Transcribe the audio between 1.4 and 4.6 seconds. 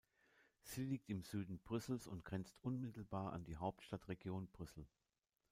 Brüssels und grenzt unmittelbar an die Hauptstadtregion